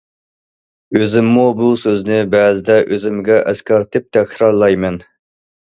ئۆزۈممۇ 0.99 1.43
بۇ 1.59 1.69
سۆزنى 1.83 2.17
بەزىدە 2.33 2.79
ئۆزۈمگە 2.87 3.39
ئەسكەرتىپ 3.53 4.09
تەكرارلايمەن. 4.19 4.99